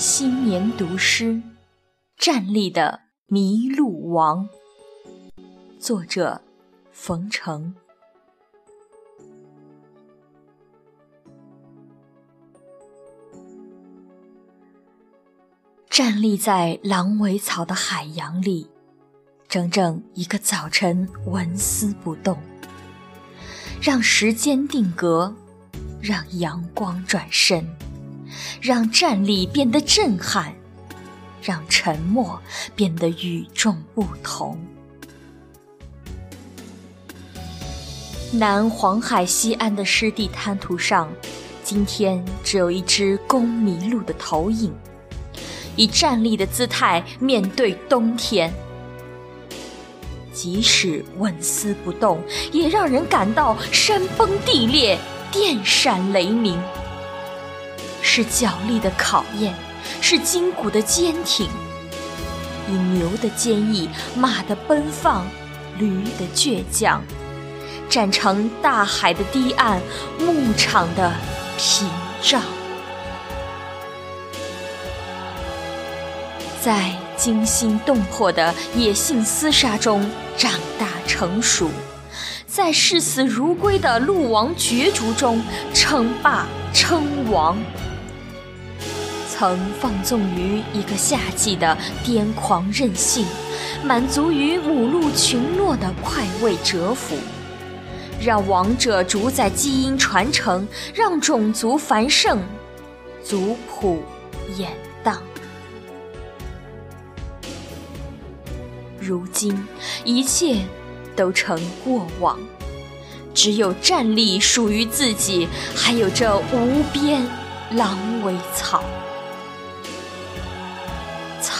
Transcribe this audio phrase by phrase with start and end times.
[0.00, 1.42] 新年读诗：
[2.16, 4.48] 站立的麋鹿王。
[5.78, 6.40] 作者：
[6.90, 7.74] 冯程。
[15.90, 18.70] 站立在狼尾草的海洋里，
[19.48, 22.38] 整整一个早晨，纹丝不动，
[23.82, 25.36] 让时间定格，
[26.00, 27.68] 让阳光转身，
[28.60, 30.54] 让站立变得震撼，
[31.42, 32.38] 让沉默
[32.76, 34.58] 变得与众不同。
[38.30, 41.10] 南黄海西岸的湿地滩涂上，
[41.64, 44.72] 今天只有一只公麋鹿的投影。
[45.76, 48.52] 以站立的姿态面对冬天，
[50.34, 52.20] 即使纹丝不动，
[52.52, 54.98] 也让人感到山崩地裂、
[55.32, 56.60] 电闪雷鸣。
[58.12, 59.54] 是脚力的考验，
[60.00, 61.48] 是筋骨的坚挺。
[62.68, 65.24] 以牛的坚毅、马的奔放、
[65.78, 67.00] 驴的倔强，
[67.88, 69.80] 站成大海的堤岸、
[70.18, 71.12] 牧场的
[71.56, 71.88] 屏
[72.20, 72.42] 障。
[76.60, 80.04] 在惊心动魄的野性厮杀中
[80.36, 80.50] 长
[80.80, 81.70] 大成熟，
[82.44, 85.40] 在视死如归的鹿王角逐中
[85.72, 87.56] 称霸称王，
[89.40, 91.74] 曾放纵于一个夏季的
[92.04, 93.24] 癫狂任性，
[93.82, 97.16] 满足于母鹿群落的快慰折服，
[98.20, 102.38] 让王者主宰基因传承，让种族繁盛，
[103.24, 104.02] 族谱
[104.58, 105.16] 演荡。
[109.00, 109.66] 如今，
[110.04, 110.58] 一切
[111.16, 112.38] 都成过往，
[113.32, 117.26] 只有站立属于自己，还有这无边
[117.70, 118.84] 狼尾草。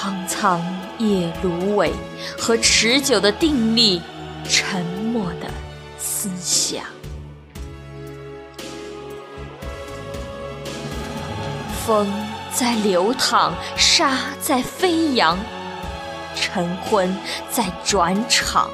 [0.00, 0.62] 苍苍
[0.96, 1.92] 夜芦苇
[2.38, 4.00] 和持久的定力，
[4.48, 5.50] 沉默的
[5.98, 6.82] 思想。
[11.84, 12.10] 风
[12.50, 15.38] 在流淌，沙在飞扬。
[16.34, 17.14] 晨昏
[17.50, 18.70] 在转场，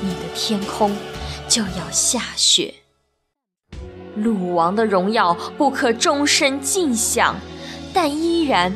[0.00, 0.92] 你的天空
[1.46, 2.74] 就要下雪。
[4.16, 7.36] 鲁王的荣耀不可终身尽享，
[7.94, 8.72] 但依然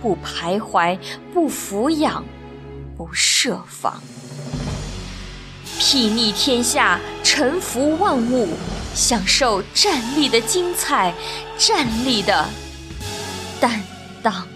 [0.00, 0.98] 不徘徊、
[1.32, 2.24] 不俯仰、
[2.96, 4.00] 不设防，
[5.78, 8.48] 睥睨天下，臣服万物，
[8.94, 11.14] 享受站立的精彩，
[11.56, 12.48] 站立的
[13.60, 13.82] 担
[14.22, 14.46] 当。